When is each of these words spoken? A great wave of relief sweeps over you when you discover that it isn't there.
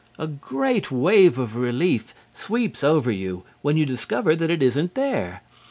A 0.17 0.25
great 0.25 0.89
wave 0.91 1.37
of 1.37 1.55
relief 1.55 2.15
sweeps 2.33 2.83
over 2.83 3.11
you 3.11 3.43
when 3.61 3.77
you 3.77 3.85
discover 3.85 4.35
that 4.35 4.49
it 4.49 4.63
isn't 4.63 4.95
there. 4.95 5.43